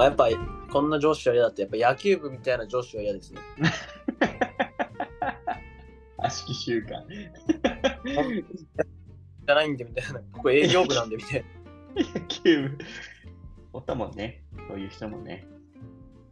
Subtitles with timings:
[0.00, 0.38] まあやっぱり
[0.72, 3.40] こんな上司は嫌だって、やっぱ野球部みたいな上司は嫌ですね。
[6.16, 7.06] 悪しき習慣。
[7.06, 10.20] じゃないんでみたいな。
[10.32, 11.44] ここ営業部なんでみたい
[12.14, 12.78] 野球部。
[13.74, 14.42] おったもんね。
[14.68, 15.46] そういう人もね。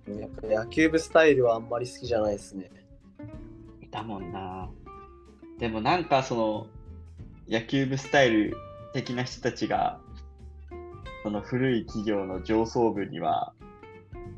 [0.07, 0.19] な。
[0.19, 2.71] やっぱ野球部スタイルはあんまり好きじゃないですね。
[3.82, 4.71] いたもんな。
[5.59, 6.69] でもなんかその
[7.46, 8.57] 野球部スタイル
[8.95, 10.00] 的な人たちが
[11.22, 13.53] その古い企業の上層部には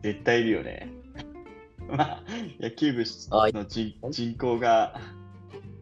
[0.03, 0.89] 絶対いるよね。
[1.89, 2.23] まあ
[2.61, 5.01] 野球部の人人口が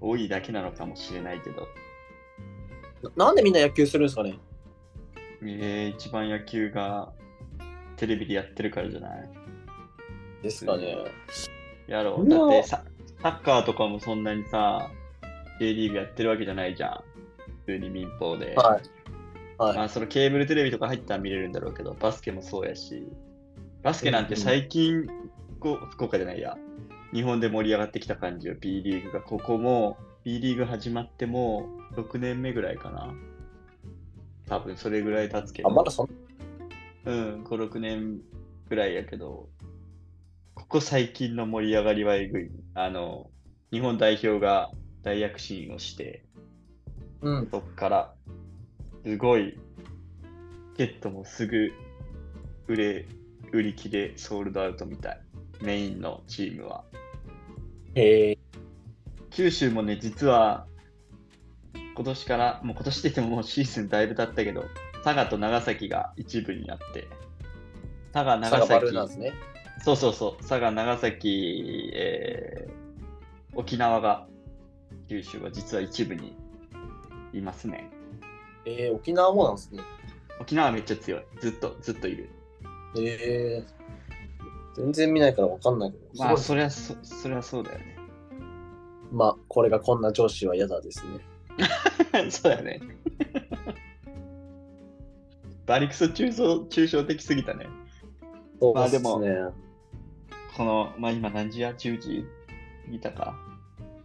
[0.00, 1.68] 多いだけなのかもしれないけど、
[3.16, 4.38] ななんでみんな野球するんですかね？
[5.42, 7.12] えー一番野球が
[7.96, 9.30] テレビでやってるからじゃない？
[10.42, 10.96] ですかね。
[11.86, 12.28] やろう。
[12.28, 12.84] だってさ
[13.22, 14.90] サッカーとかもそんなにさ、
[15.58, 17.04] J リーグやってるわけじゃないじゃん。
[17.66, 18.54] 普通に民放で。
[18.54, 18.82] はい。
[19.58, 19.76] はい。
[19.76, 23.04] まあそのケーブルテレビとか入ったら見れるんだろうけど、バスケもそうやし、
[23.82, 25.06] バスケなんて最近、
[25.60, 26.56] こう福岡じゃないや、
[27.12, 29.20] 日本で盛り上がってきた感じよ、B リーグが。
[29.20, 33.14] ここも、B リーグ始まっても6年目ぐらいかな。
[34.48, 35.68] 多分それぐらい経つけど。
[35.68, 36.08] あ、まだそん
[37.06, 38.20] うん、5、6年
[38.68, 39.48] ぐらいやけど、
[40.54, 42.50] ここ最近の盛り上がりはえぐい。
[42.74, 43.30] あの、
[43.70, 44.70] 日本代表が
[45.02, 46.24] 大躍進をして、
[47.22, 47.48] うん。
[47.50, 48.14] そっから、
[49.04, 49.58] すごい、
[50.76, 51.72] チケットもすぐ
[52.66, 53.06] 売れ、
[53.52, 55.20] 売り切れ、ソールドアウトみたい。
[55.60, 56.84] メインのチームは。
[57.94, 58.38] へえ。
[59.30, 60.66] 九州もね、実は、
[61.94, 64.64] 今年から、もう今年って言ってももうシーズンだいぶ経ったけど、
[65.04, 67.08] 佐賀と長崎が一部になって、
[68.12, 69.32] 佐賀、長長バル崎、ね。
[69.84, 72.88] そうそうそう、佐賀、長崎、えー
[73.58, 74.28] 沖縄が、
[75.08, 76.36] 九州は実は一部に
[77.32, 77.90] いますね。
[78.64, 79.82] えー、沖縄もなんですね。
[80.40, 81.22] 沖縄はめっちゃ強い。
[81.40, 82.30] ずっと、ずっといる。
[82.96, 86.04] えー、全然見ないからわかんないけど。
[86.24, 87.98] まあ、すそりゃそ、そりゃそうだよね。
[89.12, 91.20] まあ、これがこんな上司は嫌だですね。
[92.30, 92.80] そうだね。
[95.66, 97.66] バリクソ抽象抽象的すぎたね。
[98.74, 99.50] まあでもそうっすね。
[100.56, 102.24] この、まあ今何時や ?10 時
[102.86, 103.38] 過ぎたか。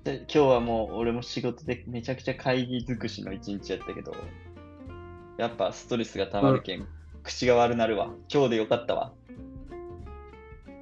[0.04, 4.14] で今日はもう俺も仕事でめちゃくちゃ会議尽くしの一日やったけど、
[5.38, 6.86] やっぱストレスがたまるけん、
[7.24, 8.10] 口が悪なるわ。
[8.32, 9.14] 今日でよかったわ。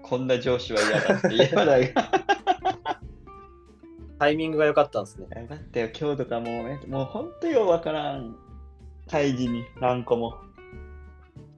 [0.02, 2.12] こんな上司は嫌だって言えばないが。
[4.19, 5.28] タイミングが良かったんですね。
[5.41, 8.35] よかったよ、今日とかもうね、もう本当よわからん。
[9.09, 10.35] 会議に何個も。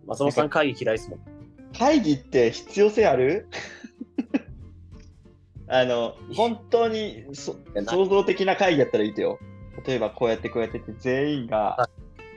[0.05, 1.19] 松本さん会議嫌いですもん。
[1.77, 3.47] 会議って必要性ある？
[5.67, 7.55] あの、本当にそ
[7.87, 9.39] 創造的な会議やったらいいとよ。
[9.87, 11.89] 例えばこうやってこうやってって全員が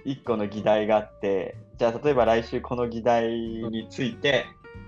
[0.04, 4.46] 一個の議題があって、じゃあ例えば来週この議題について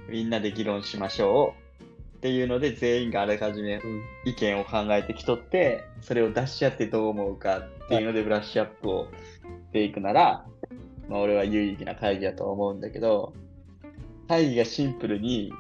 [0.09, 1.69] みんなで議論しましょう
[2.19, 4.03] っていうので全員があらかじめうん。
[4.25, 9.09] 意見を考えてきとって、それを出し合ってどう思うかっていうのでブラッシュアップを
[9.69, 10.44] していくなら、
[11.09, 13.34] まあ俺は有意義な会議だと思うんだけど、
[14.27, 15.53] 会議がシンプルに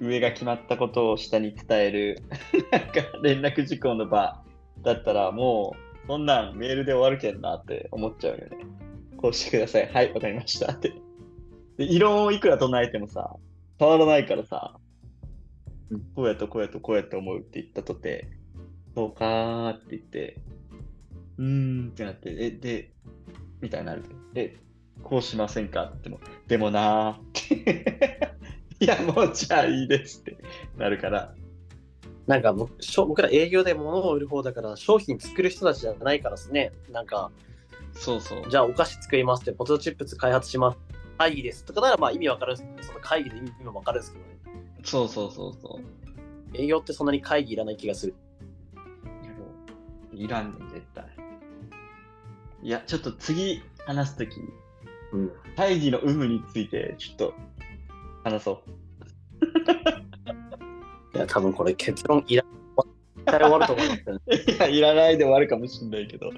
[0.00, 2.22] 上が決まったことを下に伝える、
[2.70, 4.40] なんか連絡事項の場
[4.82, 8.58] だったらもう、そんなんメールで終わるけんなって思っちゃうよね。
[9.20, 9.92] こうしてください。
[9.92, 10.94] はい、わかりましたって。
[11.76, 13.36] で、異論をいくら唱えてもさ、
[13.78, 14.78] 変わらないからさ、
[15.90, 18.28] うんこうやとこうやとこうやって思うって言ったとて、
[18.94, 20.40] そうかーって言って、
[21.36, 22.92] うーんってなって、え、で、
[23.60, 24.04] みたいになる
[24.34, 24.56] え、
[25.02, 27.20] こうしませんかっても、でもなーっ
[27.64, 28.30] て。
[28.80, 30.38] いや、もうじゃあいいですって
[30.78, 31.34] なるから、
[32.26, 36.72] なんか僕僕ら営業で物を売る方だから商品作る人たちじゃないからですね。
[36.90, 37.30] なんか、
[37.94, 38.50] そうそう。
[38.50, 40.78] じゃあお菓子作りますって、ポテトチップス開発します。
[41.18, 44.30] 会議ですとかならまあ意味わかるんですけど、その会議で意味もわかるんですけどね。
[44.84, 46.56] そうそうそうそう。
[46.56, 48.14] 営業ってそんなに会議いらない気がする。
[50.12, 51.04] いらんねん、絶対。
[52.62, 54.36] いや、ちょっと次話すとき、
[55.12, 55.32] うん。
[55.56, 57.34] 会議の有無についてちょっと
[58.24, 58.70] 話そう。
[61.16, 62.44] いや、多分これ結論いら
[63.16, 64.20] 絶対終わると思いますよね。
[64.56, 66.30] いや、いらないで終わるかもしれないけど。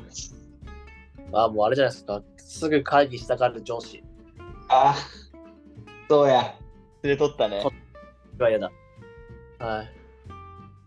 [1.32, 2.22] あもうあれじゃないですか。
[2.36, 4.02] すぐ会議したがる上司
[4.68, 4.94] あ
[6.08, 6.54] そうや。
[7.02, 7.64] 連れとったね。
[8.38, 8.70] が嫌だ。
[9.58, 9.84] は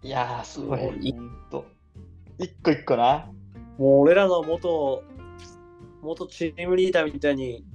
[0.04, 0.08] い。
[0.08, 1.66] いやー、すごいほんと。
[2.38, 3.28] 一個一個な。
[3.78, 5.04] もう俺らの元、
[6.02, 7.66] 元チームリーダーみたいに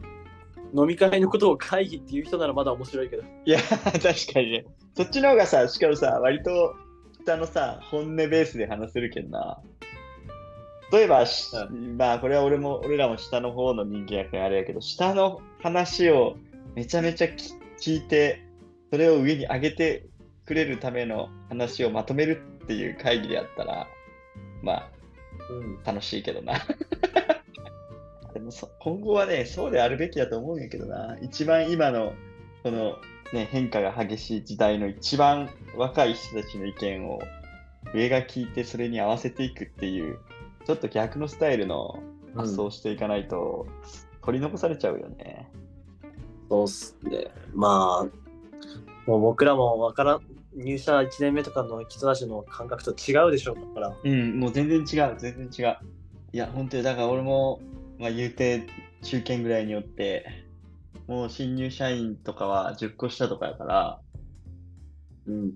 [0.75, 3.23] 飲み会のことを会議っていう人ならまだ面白いけど。
[3.45, 4.01] いや、確
[4.33, 4.65] かにね。
[4.97, 6.75] そっちの方がさ、しかもさ、割と
[7.25, 9.61] 下のさ、本音ベースで話せるけんな。
[10.93, 16.37] 例えば、しうまあ、これは俺も、俺らも下の方の人間やからあれやけど、下の話を
[16.75, 18.43] めちゃめちゃき聞いて、
[18.91, 20.07] それを上に上げて
[20.47, 23.87] くれるための話をまとめるっていう会議であったら、
[24.63, 24.91] まあ、
[25.49, 25.83] うん。
[25.85, 26.55] 楽しいけどな。
[28.35, 31.19] でもそ今後はね、そうであるべきだと思うんやけどな。
[31.21, 32.15] 一番今の、
[32.63, 32.99] この、
[33.33, 37.21] ね、変化が激しい時代の一番若い人たちの意見を
[37.95, 40.19] 上が聞いてそれに合わせていくっていう、
[40.67, 42.03] ちょっと逆のスタイルの
[42.35, 43.67] 発想をしていかないと、
[44.23, 45.51] 取り残されちゃうよね。
[46.49, 47.29] そうっすね。
[47.55, 50.21] まあ、もう僕らもわからん、
[50.55, 53.97] 入社1年目とかの人たちの感覚と違うでしょうから。
[54.03, 55.77] うん、もう全然違う、全然違う。
[56.33, 57.61] いや、本当に、だから俺も、
[57.99, 58.67] まあ、言うて、
[59.03, 60.27] 中堅ぐらいによって、
[61.07, 64.01] もう新入社員とかは10個下とかやから、
[65.27, 65.53] うん。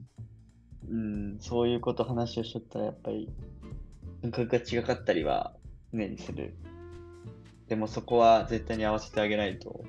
[0.91, 3.29] うん、そういうこと話をしとったら、やっぱり、
[4.25, 5.53] 感覚が違かったりは
[5.93, 6.55] 常にする。
[7.69, 9.85] でもそこは絶対に合わせてあげないと、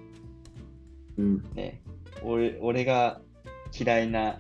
[1.18, 1.44] うん。
[1.54, 1.82] ね、
[2.22, 3.22] 俺俺が
[3.78, 4.40] 嫌いな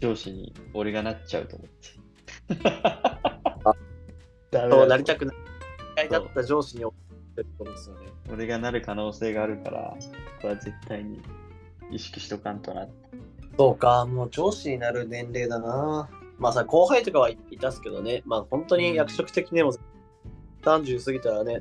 [0.00, 2.58] 上司に俺がなっちゃうと思って。
[4.70, 5.36] そうなりたくない。
[5.96, 6.84] 嫌いだった上司に
[7.76, 8.08] すよね。
[8.30, 9.96] 俺がなる可能性があるから、
[10.40, 11.20] これは絶対に
[11.90, 12.86] 意識しとかんとな。
[13.56, 16.08] そうか、もう上司になる年齢だな。
[16.38, 19.72] まあさ、後輩とかはいたっすけどね、まあ本当に役職的にも
[20.62, 21.60] 30過ぎたらね、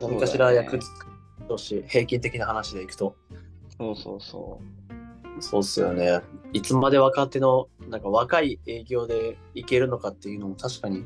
[0.00, 1.06] 何かしら役つく
[1.48, 3.16] 上司、平均的な話でいくと。
[3.78, 4.60] そうそうそ
[5.40, 6.20] そうっすよね。
[6.52, 11.04] いつまで若手の、なんか若い営業でいけるのかっていうのも確かに、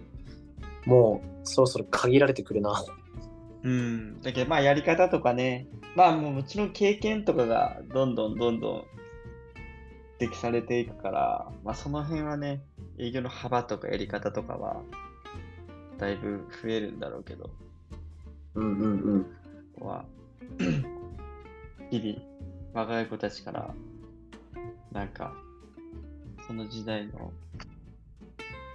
[0.86, 2.84] もうそろそろ限られてくるな。
[3.64, 3.68] う。
[3.68, 4.20] うん。
[4.22, 5.66] だけどまあやり方とかね、
[5.96, 8.84] まあもうもちろん経験とかがどんどんどんどん
[10.20, 12.62] 適されていくから、まあその辺はね、
[12.98, 14.82] 営業の幅とかやり方とかは、
[15.96, 17.48] だいぶ増えるんだろうけど、
[18.54, 19.00] うんうん
[19.78, 19.86] うん。
[19.86, 20.04] は、
[21.90, 22.18] 日々、
[22.74, 23.74] 若い子たちから、
[24.92, 25.32] なんか、
[26.46, 27.32] その時代の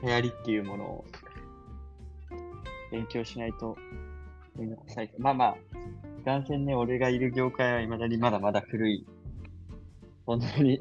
[0.01, 1.05] 流行りっていうものを
[2.91, 3.77] 勉強しないと。
[5.19, 5.55] まあまあ、
[6.23, 9.05] 男性ね、俺がいる業界は未だにまだまだ古い、
[10.25, 10.79] 本当に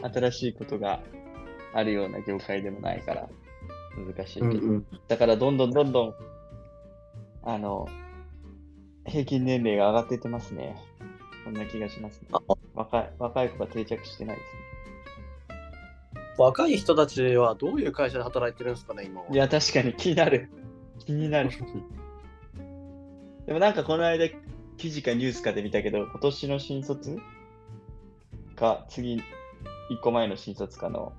[0.00, 1.00] 新しいことが
[1.74, 3.28] あるような業界でもないから、
[3.96, 4.46] 難しいけど。
[4.46, 6.14] うんうん、だからどんどんどんどん、
[7.42, 7.88] あの、
[9.06, 10.76] 平均年齢が上がっていってますね。
[11.44, 12.40] そんな気がしますねあ。
[12.74, 14.48] 若い若い子が定着してないです
[16.38, 19.22] 若い人たちはどういう会社で働いてるんですかね、今。
[19.30, 20.50] いや、確かに気になる。
[21.04, 21.50] 気になる。
[23.46, 24.28] でもなんかこの間、
[24.78, 27.18] 記事かニュースかで見たけど、今年の新卒
[28.56, 29.22] か、次、
[29.90, 31.12] 1個前の新卒かの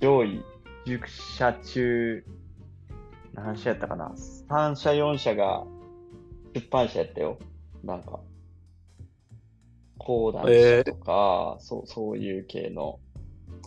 [0.00, 0.44] 上位
[0.86, 1.06] 10
[1.36, 2.24] 社中、
[3.34, 4.12] 何社やったかな
[4.48, 5.64] ?3 社、4社が
[6.54, 7.38] 出版社やったよ。
[7.84, 8.20] なんか、
[9.98, 12.98] 講談社とか、そうそういう系の。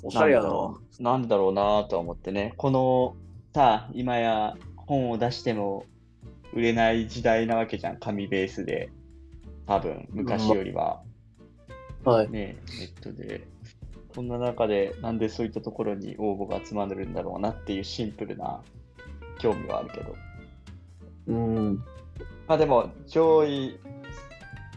[0.04, 0.78] おしゃれやな。
[1.00, 2.54] なんだろうなとは思ってね。
[2.58, 3.16] この
[3.54, 5.86] さ、今や本を出しても
[6.54, 8.90] 売れない時代なわけじゃん、紙ベースで。
[9.68, 11.02] 多分、昔よりは。
[12.04, 12.30] はい。
[12.30, 13.48] ね、ネットで。
[14.14, 18.62] こんな中で、なんでそういったところに応募が集まるんだろうなっていうシンプルな
[19.40, 20.16] 興味はあるけど。
[21.28, 21.76] うん。
[22.48, 23.80] まあでも、上位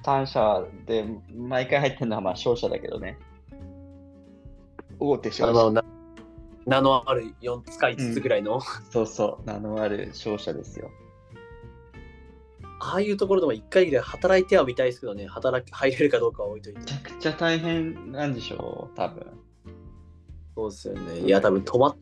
[0.05, 1.05] 3社で
[1.35, 3.19] 毎回入ってるのはまあ商社だけどね。
[4.99, 5.51] 大手商社。
[5.51, 5.85] あの、な
[6.67, 10.91] 名のある4つか5つぐらいの、そうそう、名のある商社ですよ。
[12.87, 16.85] ああいうところでも1回ぐらい働いてはみたいですけどね、働き 入れるかどうかは置いといてめ。
[16.85, 19.27] ちゃくちゃ大変なんでしょう、多分。
[20.55, 21.21] そうですよね。
[21.21, 21.97] いや、多分止まっ、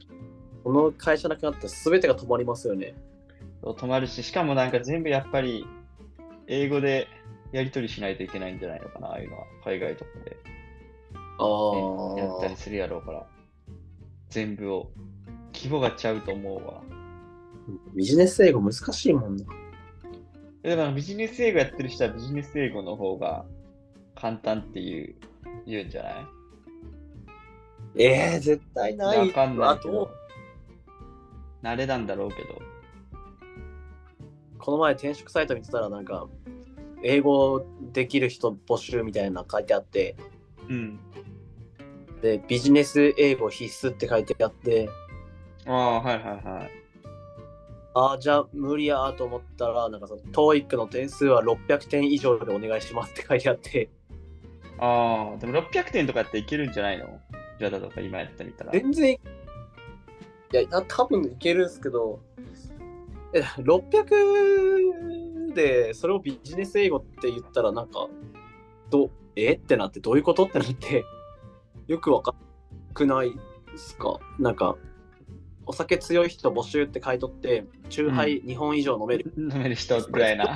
[0.65, 2.95] この会社なくなったら全てが止まりますよね。
[3.63, 5.65] 止まるし、しかもなんか全部やっぱり
[6.49, 7.07] 英語で
[7.53, 9.47] やり取りしないといけないんじゃないのかな、ああいうのは。
[9.65, 10.37] 海外とかで、
[11.39, 13.27] あね、やったりするやろうから。
[14.31, 14.91] 全部を。
[15.55, 16.83] 規模がちゃうと思うわ。
[17.95, 19.45] ビジネス英語難しいもんな。
[20.63, 23.45] だからビジネス英語やってる人はビジネス英語の方が
[24.15, 25.15] 簡単っていう
[25.67, 26.27] 言うんじゃない？
[28.05, 29.19] えー、絶対ない。
[29.19, 30.11] わかんないけあどと、。
[31.63, 32.61] 慣れなんだろうけど。
[34.59, 36.29] この前転職サイト見てたらなんか、
[37.03, 40.15] 英語できる人募集みたいなの書いてあって、
[40.69, 41.01] うん。
[42.23, 44.89] で、ビジネス英語必須って書いてあって、
[45.67, 46.71] ああ、はいはいはい。
[47.95, 53.91] ああ、じゃあ無理やーと思ったら、なんかその、TOEIC の点数は600点以上でお願いしますって書いてあって、
[54.79, 57.21] ああ、でも600点とかやっていけるんじゃないの？
[57.59, 58.73] じゃあだとか今やってみたら。
[58.73, 59.19] 全然、い
[60.53, 62.21] や、な多分いけるんですけど、
[63.35, 68.09] え、600で、それをビジネス英語って言ったら、なんか、
[68.91, 69.53] どえ？
[69.53, 70.45] ってなって、どういうこと？
[70.45, 71.05] ってなって、
[71.87, 72.35] よくわかん
[72.95, 73.33] くない
[73.71, 74.19] ですか？
[74.39, 74.77] なんか、
[75.67, 79.33] お酒強い人募集って書いとって、酎ハイ2本以上飲める。
[79.39, 80.45] 飲める人ぐらいな。
[80.45, 80.49] い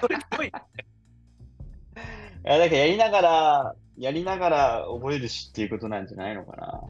[0.00, 0.52] それっぽい。
[2.44, 6.82] や、だからやりながら、やりながら覚えるしっていうことなんじゃないのかな。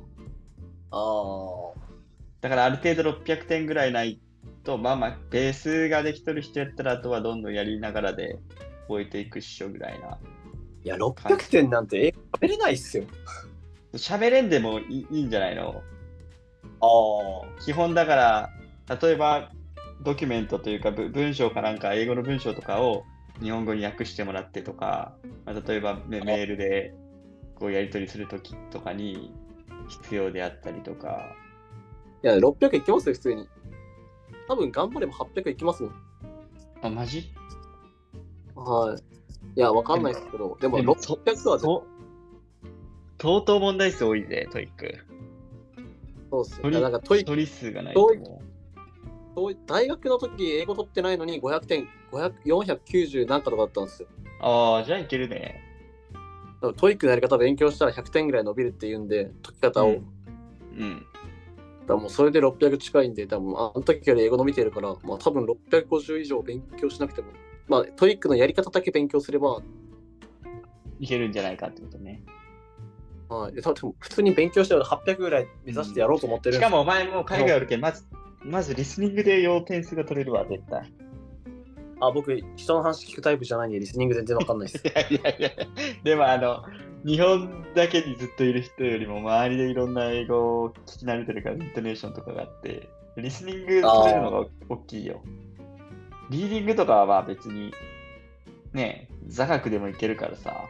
[0.90, 1.80] ああ。
[2.40, 4.20] だからある程度600点ぐらいない
[4.64, 8.38] と、まあまあ、ベースができとる人やったら、あとはどんどんやりながらで
[8.88, 10.18] 覚えていくっしょぐらいな。
[10.84, 13.04] いや、600点なんて英語喋れないっすよ。
[13.94, 15.82] 喋れんでもいいいいんじゃないの？
[17.64, 18.50] 基本だから、
[19.00, 19.50] 例えば
[20.02, 23.04] ドキュメントというかぶ文章かなんか英語の文章とかを
[23.40, 25.14] 日本語に訳してもらってとか、
[25.44, 26.94] まあ、例えばメメールで
[27.54, 29.32] こうやり取りするときとかに
[29.88, 31.34] 必要であったりとか、
[32.22, 33.48] いや、600いきますよ、普通に。
[34.48, 35.92] 多分頑張れば800いきますもん。
[36.82, 37.32] あ、マジ？
[38.54, 38.96] は
[39.56, 39.58] い。
[39.58, 41.94] いや、わかんないですけど、でもでも600はそう
[43.20, 44.98] 相当問題数多いぜ、 TOEIC。
[46.34, 46.62] そうっすよ。
[46.62, 47.94] 処理いやなんかトイ処理数がない
[49.66, 54.08] 大学の時英語取ってないのに500点、500 490なんかとかだったんですよ。
[54.40, 54.44] う。
[54.44, 55.60] ああ、じゃあいけるね。
[56.76, 59.88] TOEICのやり方勉強したら100点ぐらい伸びるっていうんで、解き方を。
[59.88, 59.92] う
[60.84, 61.06] ん
[61.86, 67.28] だもうそれで600近いんで、多分あの時より英語の見てるから、まあ多分650以上勉強しなくても、
[67.68, 69.60] まあ TOEICのやり方だけ勉強すれば、
[70.98, 72.22] いけるんじゃないかってことね。
[73.28, 73.54] はい。
[73.54, 78.04] で多分普通に勉強してる800ぐらい目指してやろうと思ってるんですしかもお前もう海外あるけん、まず、
[78.42, 80.92] まずリスニングで要点数が取れるわ、絶対。
[82.00, 84.84] あ、僕、人の話聞くタイプじゃないんで、リスニング全然わかんないです。
[84.86, 85.50] いやいやいや、
[86.02, 86.64] でもあの、
[87.04, 95.22] 日本だけにずっといる人よりも周りでいろんな英語を聞き慣れてるから、イントネーションとかがあって、リスニング取れるのが大きいよ。
[96.30, 97.72] リーディングとかはまあ別に、
[98.72, 100.66] ね、座学でもいけるからさ。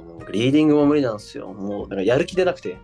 [0.00, 1.52] もうリーディングも無理なんですよ。
[1.52, 2.78] もう、なんかやる気出なくて。